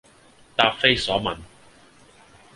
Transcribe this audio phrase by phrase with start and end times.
[0.55, 1.37] 答非所問